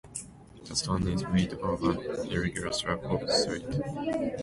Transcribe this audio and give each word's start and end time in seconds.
The 0.65 0.75
stone 0.75 1.07
is 1.09 1.23
made 1.27 1.53
of 1.53 1.83
an 1.83 2.25
irregular 2.27 2.71
slab 2.71 3.03
of 3.03 3.29
slate. 3.31 3.63